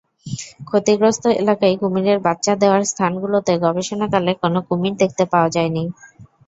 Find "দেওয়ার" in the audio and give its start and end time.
2.61-2.83